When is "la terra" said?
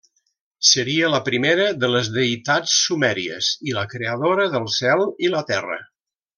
5.37-5.83